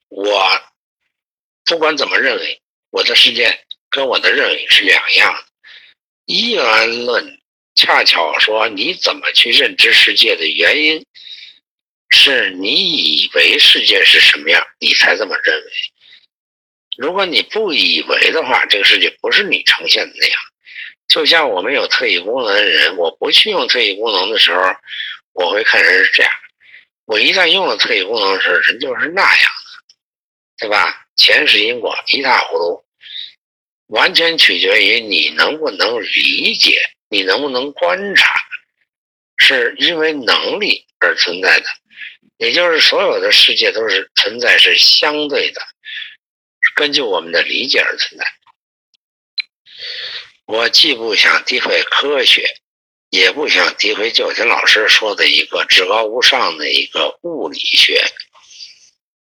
[0.08, 0.62] 我
[1.64, 5.44] 不管怎么认为，我的世界跟我的认为是两样的。
[6.26, 7.40] 一元论
[7.74, 11.06] 恰巧说，你怎么去认知世界的原因，
[12.10, 15.70] 是你以为世界是什么样，你才这么认为。
[16.96, 20.36] 如果你不以为的话，这个世界不是你呈现的那样。
[21.08, 24.62] 就像我们有特异功能的人，我不去用特异功能的时候，
[25.32, 26.30] 我会看人是这样；
[27.06, 29.50] 我一旦用了特异功能的时候，人就是那样
[30.58, 31.06] 的，对吧？
[31.16, 32.84] 前世因果一塌糊涂，
[33.88, 38.34] 完全取决于你能不能理解，你能不能观察，
[39.36, 41.66] 是因为能力而存在的，
[42.36, 45.60] 也就是所有的世界都是存在是相对的，
[46.74, 48.26] 根据我们的理解而存在。
[50.46, 52.56] 我既不想诋毁科学，
[53.10, 58.04] 也不想诋毁九天老师说的一个至高无上的一个物理学，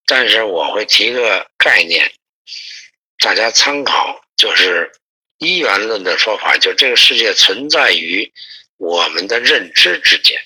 [0.07, 2.13] 但是我会提个概念，
[3.19, 4.93] 大家参考，就是
[5.39, 8.33] 一元论的说法，就这个世界存在于
[8.77, 10.41] 我们的认知之间，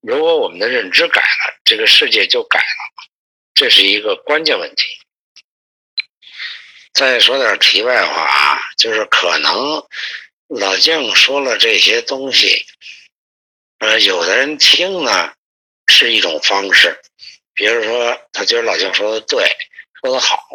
[0.00, 3.08] 如果我们的认知改了，这个世界就改了，
[3.54, 4.84] 这是一个关键问题。
[6.92, 9.86] 再说点题外话啊，就是可能
[10.48, 12.66] 老静说了这些东西，
[13.78, 15.32] 呃，有的人听呢
[15.86, 16.98] 是一种方式，
[17.54, 19.46] 比如说他觉得老静说的对，
[20.02, 20.48] 说的好，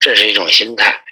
[0.00, 1.04] 这是一种心态。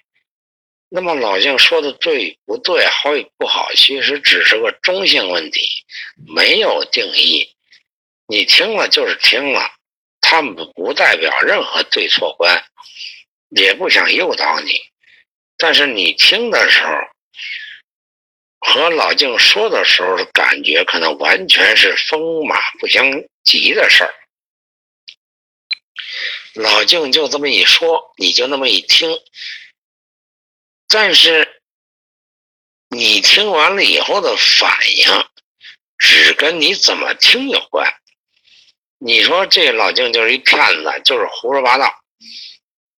[0.89, 5.61] 那么老静说的对与不对，好与不好，其实只是个中性问题，
[6.35, 7.55] 没有定义。
[8.31, 9.73] 你听了就是听了，
[10.21, 12.65] 他们不代表任何对错观。
[13.49, 14.81] 也不想诱导你，
[15.57, 16.93] 但是你听的时候
[18.61, 23.05] 和老静说的时候的感觉，可能完全是风马不相
[23.43, 24.15] 及的事儿。
[26.55, 29.11] 老静就这么一说，你就那么一听，
[30.87, 31.61] 但是
[32.91, 35.29] 你听完了以后的反应，
[35.99, 38.00] 只跟你怎么听有关。
[39.03, 41.91] 你说这老静就是一骗子，就是胡说八道。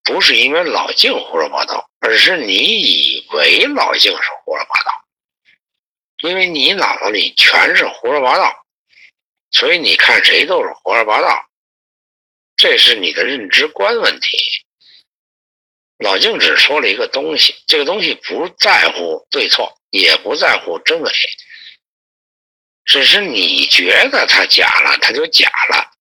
[0.03, 4.91] 不是因为老静胡说八道，而是你以为老静是胡说八道，
[6.25, 8.53] 因为你脑子里全是胡说八道，
[9.53, 11.47] 所以你看谁都是胡说八道。
[12.57, 14.39] 这是你的认知观问题。
[15.99, 21.13] 老静只说了一个东西，这个东西不在乎对错，也不在乎真伪，
[22.85, 25.92] 只是你觉得他假了，他就假了；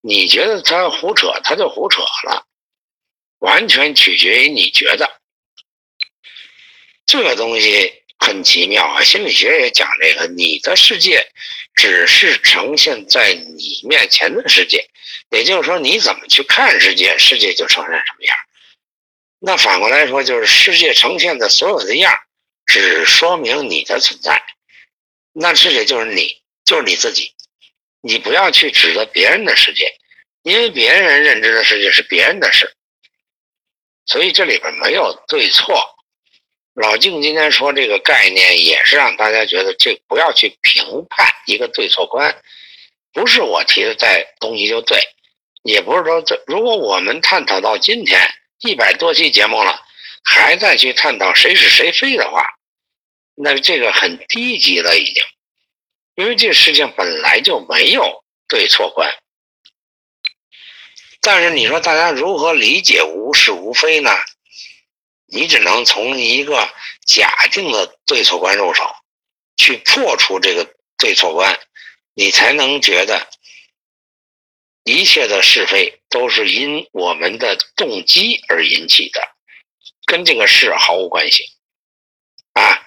[0.00, 2.46] 你觉得他胡扯，他就胡扯了，
[3.38, 5.20] 完全取决于你觉得。
[7.06, 11.30] 这个东西很奇妙啊，心理学也讲这个，你的世界
[11.74, 14.88] 只是呈现在你面前的世界，
[15.30, 18.36] 也就是说，你怎么去看世界，世界就呈现什么样。
[19.38, 22.14] 那反过来说，就是世界呈现的所有的样，
[22.66, 24.42] 只说明你的存在。
[25.32, 27.34] 那世界就是你，就是你自己。
[28.00, 29.92] 你不要去指责别人的世界，
[30.42, 32.74] 因为别人认知的世界是别人的事。
[34.06, 35.82] 所以这里边没有对错。
[36.74, 42.40] 老静今天说这个概念，也是让大家觉得这不要去评判一个对错观，
[43.12, 44.98] 不是我提的在东西就对，
[45.62, 48.20] 也不是说这如果我们探讨到今天。
[48.62, 49.80] 一百多期节目了，
[50.22, 52.44] 还在去探讨谁是谁非的话，
[53.34, 55.24] 那这个很低级了已经，
[56.20, 59.10] 因为这事情本来就没有对错观。
[61.22, 64.10] 但是你说大家如何理解无是无非呢？
[65.26, 66.68] 你只能从一个
[67.06, 68.84] 假定的对错观入手，
[69.56, 71.58] 去破除这个对错观，
[72.14, 73.26] 你才能觉得。
[74.84, 79.20] 一切的是非都是因我们的动机而引起的，
[80.06, 81.44] 跟这个事毫无关系
[82.54, 82.86] 啊。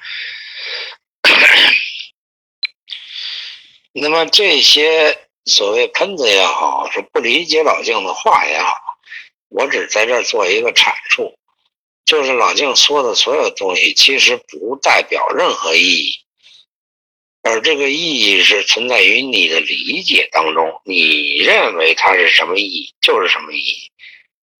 [3.93, 8.75] 那么这些所谓喷子也好，是不理解老静的话也好，
[9.49, 11.38] 我只在这儿做一个阐述，
[12.03, 16.12] 就是老静说的所有东西，其实不代表任何意义。
[17.43, 23.91] 而这个意义是存在于你的理解当中，你认为它是什么意义，就是什么意义。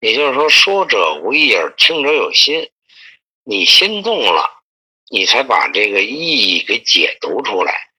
[0.02, 2.70] 也就是说，说者无意而听者有心，
[3.46, 4.48] 你心动了，
[5.10, 7.93] 你才把这个意义给解读出来。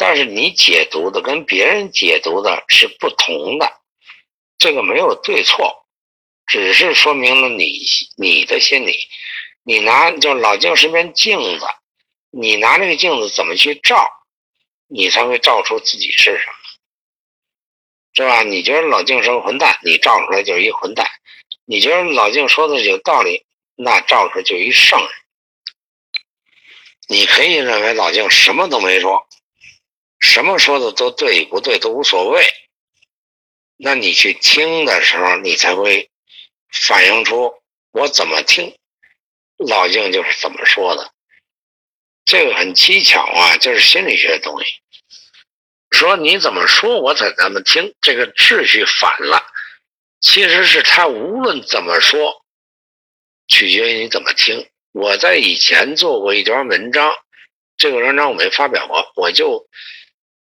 [0.00, 3.70] 但是你解读的跟别人解读的是不同的，
[4.56, 5.86] 这个没有对错，
[6.46, 7.80] 只是说明了你
[8.16, 8.96] 你的心理。
[9.62, 11.66] 你拿就老静身边镜子，
[12.30, 14.08] 你拿这个镜子怎么去照？
[14.88, 16.54] 你才会照出自己是什么，
[18.14, 18.42] 是吧？
[18.42, 21.04] 你觉得老静是个混蛋，你照出来就是一混蛋；
[21.66, 23.44] 你觉得老静说的有道理，
[23.76, 25.10] 那照出来就一圣人。
[27.06, 29.28] 你可以认为老静什么都没说，
[30.20, 32.44] 什么说的都对不对都无所谓。
[33.76, 36.10] 那你去听的时候，你才会
[36.70, 37.54] 反映出
[37.90, 38.76] 我怎么听，
[39.56, 41.10] 老静就是怎么说的。
[42.26, 44.66] 这个很蹊跷啊，就是心理学的东西。
[45.90, 47.94] 说你怎么说，我才怎么听。
[48.02, 49.42] 这个秩序反了，
[50.20, 52.44] 其实是他无论怎么说，
[53.48, 54.68] 取决于你怎么听。
[54.92, 57.12] 我在以前做过一段文章，
[57.76, 59.66] 这个文章我没发表过，我就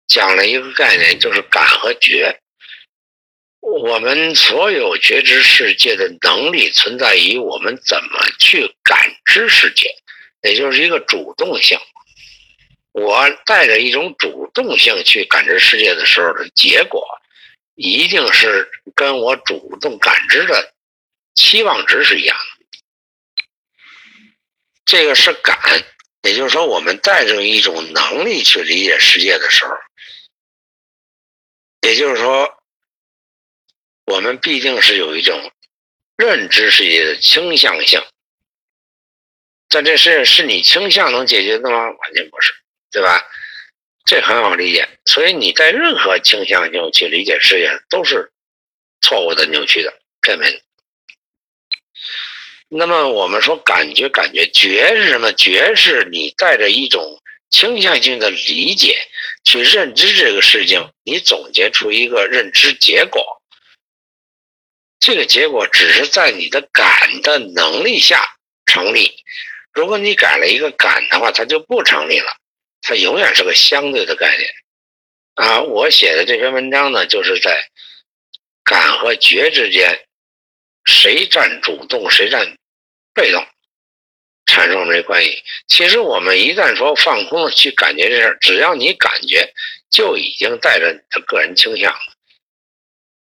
[0.10, 2.42] 讲了一个概念，就是感和觉。
[3.62, 9.90] 我们所有觉知世界的能力，存在于我们怎么去感知世界。
[10.42, 11.78] 也就是一个主动性，
[12.94, 17.06] 我带着一种主动性去感知世界的时候的结果，
[17.76, 20.74] 一定是跟我主动感知的
[21.36, 22.44] 期望值是一样的。
[24.86, 25.60] 这个是感，
[26.24, 29.72] 也就是说，我们带着一种能力去理解世界的时候，
[31.90, 32.48] 也就是说，
[34.06, 35.52] 我们必定是有一种
[36.16, 38.00] 认知世界的倾向性。
[39.70, 41.90] 但这事是你倾向能解决的吗？
[41.90, 42.54] 完全不是，
[42.92, 43.26] 对吧？
[44.06, 44.88] 这很好理解。
[45.06, 48.32] 所以你在任何倾向性去理解世界，都是
[49.02, 50.62] 错误的、扭曲的、片面的。
[52.68, 55.34] 那么我们说感觉，感觉觉是什么？
[55.34, 59.08] 觉是你带着一种倾向性的理解
[59.44, 63.42] 去认知这个事情，你总结出一个认知结果。
[65.00, 69.24] 这个结果只是在你的感的能力下成立。
[69.72, 72.38] 如果你改了一个感的话，它就不成立了，
[72.82, 74.50] 它永远是个相对的概念
[75.36, 75.62] 啊。
[75.62, 77.70] 我写的这篇文章呢，就是在
[78.64, 80.06] 感和觉之间，
[80.86, 82.58] 谁占主动，谁占
[83.14, 83.48] 被动，
[84.50, 85.44] 产生这关系。
[85.68, 89.48] 其实我们一旦说放空去感觉这事儿只要你感觉，
[89.90, 92.00] 就已经带着你的个人倾向了，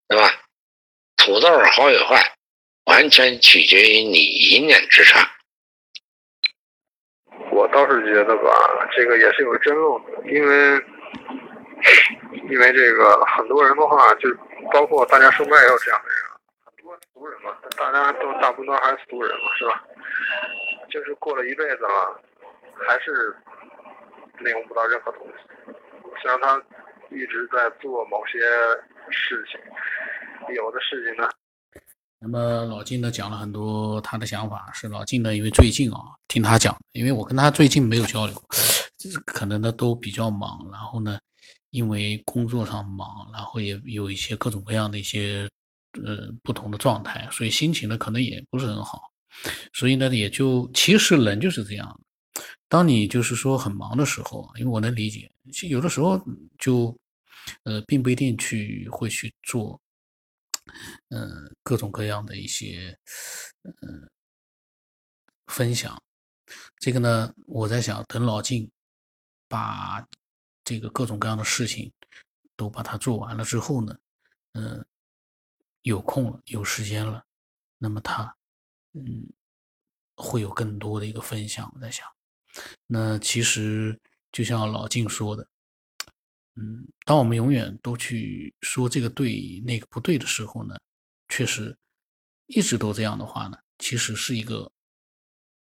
[0.09, 0.31] 对吧？
[1.17, 2.37] 土豆好与坏，
[2.85, 5.29] 完全取决于你一念之差。
[7.51, 8.51] 我倒是觉得吧，
[8.95, 10.85] 这个也是有争论的，因为
[12.51, 14.29] 因为这个很多人的话，就
[14.71, 16.19] 包括大家身边也有这样的人，
[16.64, 19.83] 很多俗人嘛，大家都大部分都还是俗人嘛，是吧？
[20.97, 22.18] 就是过了一辈子了，
[22.88, 23.36] 还是
[24.42, 25.32] 内容不到任何东西。
[26.22, 26.57] 虽然他
[27.11, 28.38] 一直在做某些
[29.11, 29.61] 事情，
[30.55, 31.28] 有的事情呢。
[32.18, 38.34] 那么老金呢讲了很多他的想法，是老金呢，因为最近啊听他讲，因为我跟他最近没有交流，
[39.26, 41.18] 可能呢都比较忙，然后呢
[41.72, 45.47] 因为工作上忙，然后也有一些各种各样的一些
[46.03, 49.03] 呃不同的状态，所以心情呢可能也不是很好，
[49.72, 52.01] 所以呢也就其实人就是这样，
[52.68, 55.30] 当你就是说很忙的时候，因为我能理解，
[55.68, 56.20] 有的时候
[56.59, 56.97] 就
[57.64, 59.80] 呃并不一定去会去做。
[61.11, 62.99] 嗯，各种各样的一些
[63.62, 64.11] 嗯
[65.47, 65.97] 分享，
[66.80, 68.68] 这个呢，我在想，等老静
[69.47, 70.05] 把
[70.64, 71.93] 这个各种各样的事情
[72.57, 73.97] 都把它做完了之后呢，
[74.55, 74.84] 嗯，
[75.82, 77.24] 有空了，有时间了，
[77.78, 78.36] 那么他
[78.97, 79.28] 嗯
[80.16, 81.70] 会有更多的一个分享。
[81.74, 82.07] 我在想，
[82.86, 84.01] 那其实
[84.32, 85.47] 就像老静说的。
[86.59, 90.74] 嗯，当我们永远都去说这个对那个不对的时候呢，
[91.28, 91.76] 确实
[92.47, 94.72] 一直都这样的话呢，其实是一个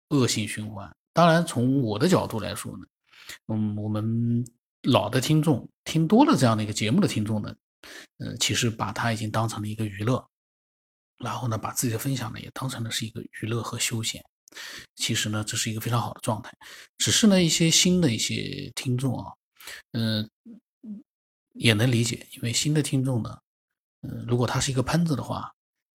[0.07, 0.89] 恶性循环。
[1.11, 2.85] 当然，从我的角度来说呢，
[3.47, 4.45] 嗯，我们
[4.83, 7.53] 老的听众听多了这样的一个节目的听众呢，
[8.19, 10.25] 呃，其实把它已经当成了一个娱乐，
[11.19, 14.23] 然后呢，把自己的分享呢也当成了是一个娱乐和休闲。
[14.95, 16.51] 其实呢，这是一个非常好的状态。
[16.97, 19.33] 只是呢，一些新的一些听众啊，
[19.93, 20.29] 嗯。
[21.59, 23.35] 也能理解，因为新的听众呢，
[24.03, 25.51] 嗯，如果他是一个喷子的话，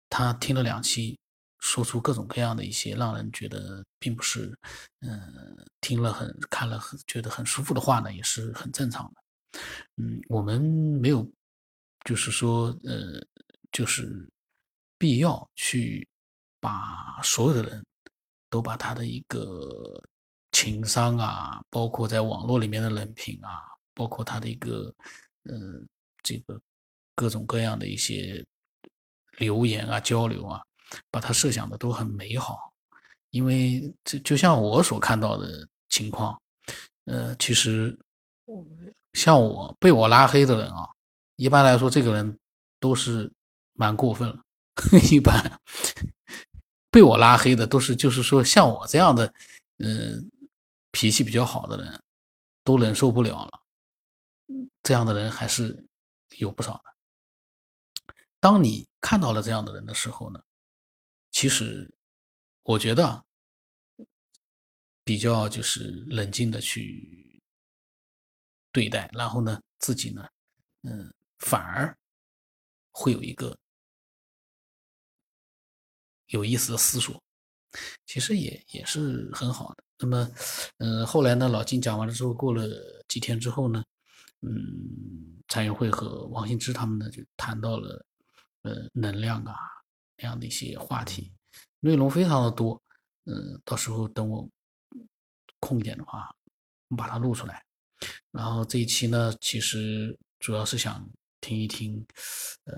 [0.09, 1.19] 他听了两期，
[1.59, 4.57] 说出各种各样的一些让人觉得并不是，
[5.01, 9.61] 嗯，听了很看了很觉得很舒服的话呢，也是很正常的。
[9.97, 11.29] 嗯，我们没有，
[12.05, 13.21] 就是说，呃，
[13.73, 14.31] 就是
[14.99, 16.07] 必要去
[16.61, 17.83] 把所有的人
[18.51, 20.03] 都把他的一个
[20.53, 23.63] 情商啊，包括在网络里面的人品啊，
[23.95, 24.93] 包括他的一个。
[25.51, 25.89] 嗯，
[26.23, 26.61] 这个
[27.15, 28.45] 各种各样的一些
[29.39, 30.63] 留言啊、交流啊，
[31.11, 32.71] 把他设想的都很美好。
[33.31, 36.39] 因为这就像我所看到的情况，
[37.07, 37.99] 呃，其实
[39.15, 40.87] 像我被我拉黑的人啊，
[41.37, 42.39] 一般来说，这个人
[42.79, 43.33] 都是
[43.73, 44.39] 蛮过分了。
[45.11, 45.61] 一般
[46.91, 49.33] 被我拉黑的都是，就是说像我这样的，
[49.79, 50.31] 嗯，
[50.93, 52.03] 脾气比较好的人，
[52.65, 53.63] 都忍受不了了。
[54.83, 55.87] 这样的人还是
[56.39, 56.85] 有不少的。
[58.41, 60.41] 当你看到了这样的人的时候呢，
[61.31, 61.93] 其实
[62.63, 63.25] 我觉得
[65.05, 67.43] 比较就是冷静的去
[68.71, 70.27] 对待，然后呢，自己呢，
[70.83, 71.95] 嗯，反而
[72.93, 73.59] 会有一个
[76.29, 77.21] 有意思的思索，
[78.07, 79.85] 其实也也是很好的。
[79.99, 80.31] 那么，
[80.79, 82.67] 嗯，后来呢，老金讲完了之后，过了
[83.09, 83.85] 几天之后呢。
[84.41, 88.07] 嗯，蔡元慧和王兴之他们呢，就谈到了
[88.63, 89.53] 呃能量啊
[90.17, 91.33] 那样的一些话题，
[91.81, 92.81] 内容非常的多。
[93.25, 94.49] 嗯，到时候等我
[95.59, 96.33] 空一点的话，
[96.87, 97.61] 我把它录出来。
[98.31, 101.05] 然后这一期呢，其实主要是想
[101.41, 102.07] 听一听，
[102.63, 102.77] 呃，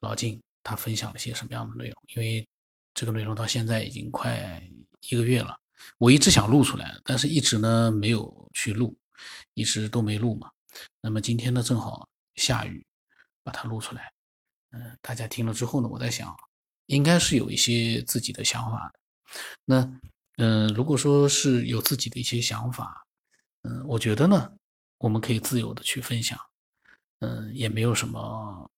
[0.00, 2.46] 老金他分享了些什么样的内容，因为
[2.94, 4.62] 这个内容到现在已经快
[5.08, 5.56] 一个月了，
[5.98, 8.96] 我一直想录出来，但是一直呢没有去录。
[9.54, 10.48] 一直都没录嘛，
[11.00, 12.86] 那么今天呢正好下雨，
[13.42, 14.12] 把它录出来。
[14.70, 16.32] 嗯，大家听了之后呢，我在想，
[16.86, 19.00] 应该是有一些自己的想法的。
[19.64, 20.00] 那，
[20.36, 23.04] 嗯，如果说是有自己的一些想法，
[23.62, 24.52] 嗯，我觉得呢，
[24.98, 26.38] 我们可以自由的去分享。
[27.18, 28.70] 嗯，也没有什么，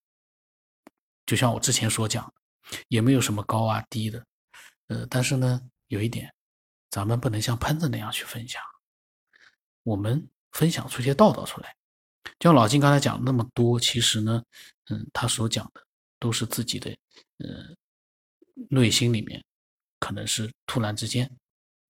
[1.31, 2.29] 就像我之前所讲，
[2.89, 4.21] 也没有什么高啊低的。
[4.87, 6.29] 呃，但是呢，有一点，
[6.89, 8.61] 咱们不能像喷子那样去分享。
[9.83, 11.73] 我们分享出些道道出来，
[12.37, 14.43] 就像老金刚才讲那么多，其实呢，
[14.89, 15.81] 嗯，他所讲的
[16.19, 16.91] 都是自己的，
[17.37, 17.73] 呃，
[18.69, 19.41] 内心里面
[20.01, 21.31] 可能是突然之间，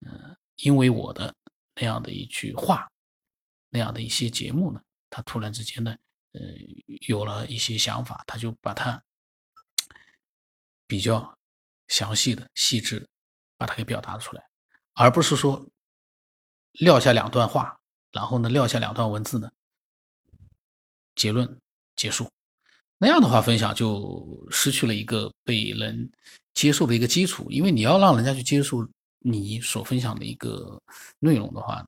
[0.01, 1.33] 嗯，因为我的
[1.73, 2.87] 那样的一句话，
[3.69, 4.79] 那样的一些节目呢，
[5.09, 5.97] 他突然之间呢，
[6.33, 6.41] 呃，
[7.07, 9.03] 有了一些想法，他就把它
[10.91, 11.33] 比较
[11.87, 13.07] 详细的、细致的
[13.55, 14.43] 把它给表达出来，
[14.91, 15.65] 而不是说
[16.73, 17.79] 撂下两段话。
[18.11, 19.49] 然后呢，撂下两段文字呢，
[21.15, 21.61] 结论
[21.95, 22.29] 结束。
[22.97, 26.11] 那样的话，分享就失去了一个被人
[26.53, 27.49] 接受的一个基础。
[27.49, 28.85] 因为你要让人家去接受
[29.19, 30.77] 你所分享的一个
[31.19, 31.87] 内容的话，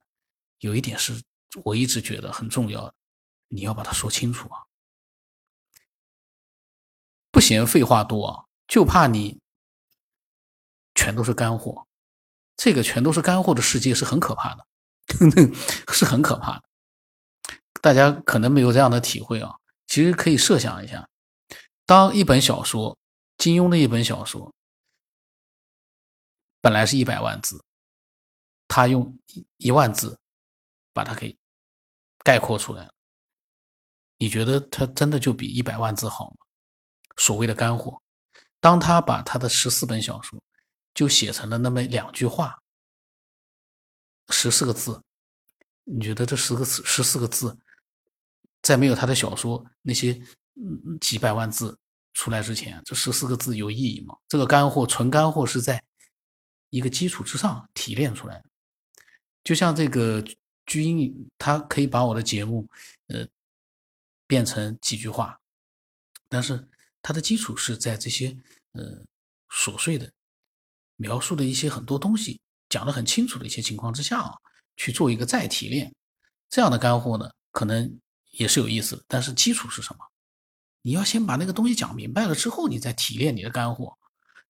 [0.60, 1.22] 有一点是
[1.66, 2.94] 我一直觉得很重要的，
[3.50, 4.64] 你要把它说清楚啊。
[7.32, 9.40] 不嫌废话多啊，就怕你
[10.96, 11.86] 全都是干货。
[12.58, 14.66] 这个全都是干货的世界是很可怕的，
[15.94, 16.64] 是很可怕的。
[17.84, 21.08] 大家可能没有这样的体会啊，其实可以设想一下，
[21.86, 22.98] 当一本小说，
[23.38, 24.52] 金庸的一本小说，
[26.60, 27.64] 本来是一百万字，
[28.68, 29.16] 他用
[29.58, 30.18] 一万字
[30.94, 31.38] 把它给
[32.24, 32.90] 概括出来，
[34.18, 36.38] 你觉得他真的就比一百万字好吗？
[37.18, 38.02] 所谓的干货，
[38.64, 40.42] 当他把他的十四本小说
[40.94, 42.58] 就写成了那么两句话，
[44.30, 45.04] 十四个字，
[45.84, 47.58] 你觉得这十个字十四个字，
[48.62, 50.14] 在没有他的小说那些
[50.56, 51.78] 嗯几百万字
[52.14, 54.16] 出来之前，这十四个字有意义吗？
[54.30, 55.84] 这个干货纯干货是在
[56.70, 58.46] 一个基础之上提炼出来的，
[59.44, 60.24] 就像这个
[60.66, 62.66] 居英，他可以把我的节目
[63.08, 63.28] 呃
[64.26, 65.38] 变成几句话，
[66.30, 66.66] 但是。
[67.04, 68.36] 它的基础是在这些
[68.72, 69.00] 呃
[69.52, 70.10] 琐碎的
[70.96, 72.40] 描述的一些很多东西
[72.70, 74.34] 讲得很清楚的一些情况之下啊，
[74.78, 75.94] 去做一个再提炼，
[76.50, 78.00] 这样的干货呢，可能
[78.32, 79.04] 也是有意思的。
[79.08, 80.00] 但是基础是什么？
[80.82, 83.96] 你要先把那个东西讲明白了之后，你再提炼你的干货。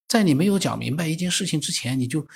[0.07, 2.27] 在你没有讲明白一件事情之前，你就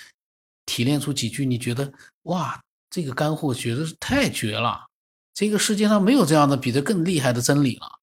[0.66, 1.94] 提炼出几句你觉得
[2.24, 2.60] 哇，
[2.90, 4.88] 这个干货觉得太绝了，
[5.34, 8.00] 这个世界上没有这样的比这更厉害的真理了。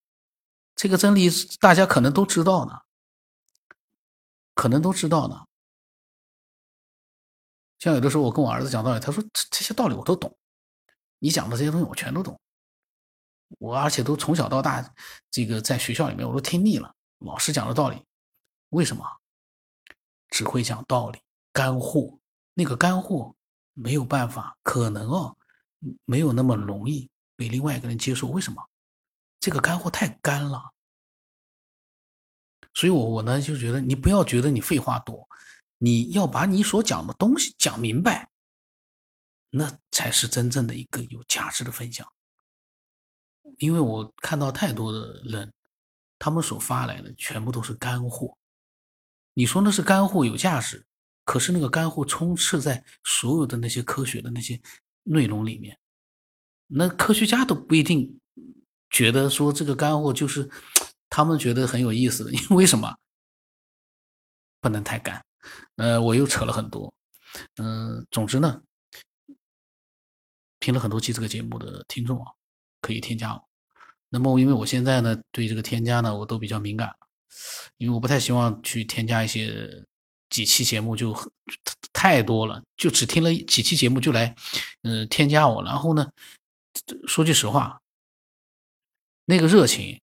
[0.75, 1.29] 这个真理
[1.61, 2.81] 大家可能都知道呢，
[4.55, 5.47] 可能都知道呢。
[7.79, 10.37] 像有的时候我跟我儿子讲道理，他说这这些道理我都懂，
[11.19, 12.41] 你讲的这些东西我全都懂，
[13.59, 14.95] 我而且都从小到大
[15.31, 18.03] 这个在学校里面我都听腻了老师讲的道理，
[18.71, 19.05] 为什么？
[20.31, 21.21] 只会讲道理，
[21.53, 22.19] 干货，
[22.55, 23.35] 那个干货
[23.75, 25.37] 没有办法，可能哦，
[26.05, 28.61] 没有那么容易被另外一个人接受，为什么？
[29.45, 30.73] 这个干货太干了，
[32.73, 35.29] 所以我我呢就觉得你不要觉得你废话多，
[35.77, 38.31] 你要把你所讲的东西讲明白，
[39.51, 42.11] 那才是真正的一个有价值的分享。
[43.59, 45.53] 因为我看到太多的人，
[46.19, 48.39] 他们所发来的全部都是干货。
[49.35, 50.87] 你说那是干货有价值，
[51.27, 54.59] 可是那个干货充斥在所有的那些科学的那些
[55.03, 55.79] 内容里面，
[56.67, 58.19] 那科学家都不一定。
[58.95, 60.49] 觉得说这个干货就是
[61.11, 62.97] 他们觉得很有意思的，因为什么？
[64.61, 65.21] 不能太干。
[65.75, 66.95] 呃，我又扯了很多。
[67.57, 68.63] 嗯，总之呢，
[70.61, 72.31] 听了很多期这个节目的听众啊，
[72.81, 73.45] 可以添加我。
[74.11, 76.95] 那么，因为我现在呢，对这个添加呢，我都比较敏感，
[77.79, 79.85] 因为我不太希望去添加一些
[80.31, 81.13] 几期节目就
[81.93, 84.33] 太多了，就只听了几期节目就来，
[84.83, 85.65] 嗯，添加我。
[85.65, 86.09] 然后呢，
[87.09, 87.81] 说句实话。
[89.27, 90.01] 那个热情，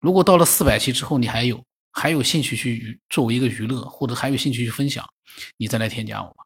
[0.00, 5.06] 如果到了四百期之后，你还有还有兴趣去作为一个娱乐，或者还有兴趣去分享，
[5.58, 6.44] 你再来添加我吧，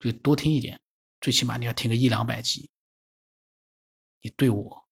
[0.00, 0.80] 就多听一点，
[1.20, 2.68] 最起码你要听个一两百集。
[4.20, 4.84] 你对我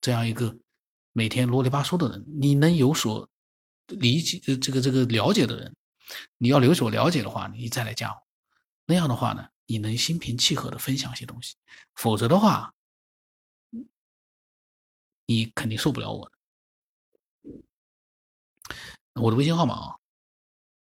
[0.00, 0.56] 这样一个
[1.12, 3.28] 每天啰里吧嗦的人，你能有所
[3.88, 5.74] 理解，这个这个了解的人，
[6.38, 8.16] 你要有所了解的话，你再来加我。
[8.86, 11.56] 那样的话呢，你能心平气和的分享一些东西，
[11.96, 12.72] 否则的话。
[15.32, 16.30] 你肯定受不了我
[17.42, 19.96] 的，我的微信号码啊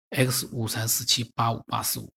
[0.09, 2.13] ，x 五三四七八五八四五，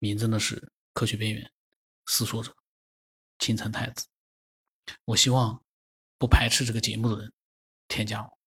[0.00, 1.48] 名字呢是科学边缘
[2.06, 2.52] 思索者
[3.38, 4.04] 青城太子。
[5.04, 5.62] 我希望
[6.18, 7.32] 不排斥这个节目的人
[7.86, 8.38] 添加我。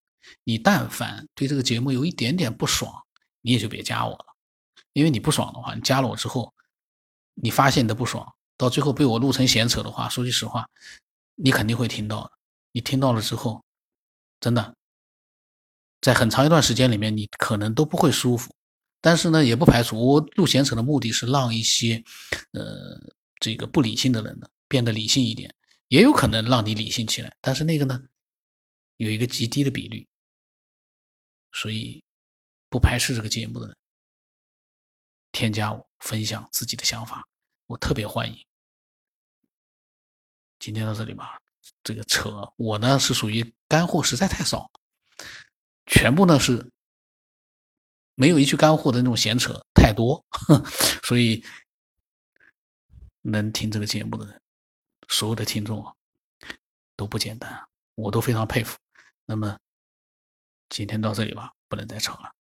[0.44, 2.94] 你但凡对这个节目有一点点不爽，
[3.40, 4.36] 你也就别加我了，
[4.92, 6.54] 因为你不爽的话，你加了我之后，
[7.36, 10.70] 你发现你的不爽，到最后被我录成闲扯的话，说句实话。
[11.40, 12.32] 你肯定会听到的，
[12.72, 13.64] 你听到了之后，
[14.40, 14.76] 真的，
[16.02, 18.52] 在很长一段时间里面，你可能都不会舒服。
[19.00, 22.04] 但是呢，也不排除我录闲扯的目的是让一些，
[22.54, 23.00] 呃，
[23.40, 25.54] 这个不理性的人呢变得理性一点，
[25.90, 27.38] 也有可能让你理性起来。
[27.40, 28.02] 但是那个呢，
[28.98, 30.08] 有一个极低的比率，
[31.52, 32.04] 所以
[32.68, 33.78] 不排斥这个节目的人
[35.32, 37.24] 添加我，分享自己的想法，
[37.68, 38.47] 我特别欢迎。
[40.60, 41.40] 今天到这里吧，
[41.84, 44.70] 这个扯我呢是属于干货实在太少，
[45.86, 46.72] 全部呢是
[48.16, 50.24] 没有一句干货的那种闲扯太多，
[51.04, 51.44] 所以
[53.22, 54.42] 能听这个节目的人，
[55.08, 55.94] 所有的听众啊
[56.96, 58.78] 都不简单，我都非常佩服。
[59.26, 59.58] 那么
[60.70, 62.34] 今天到这里吧，不能再扯了。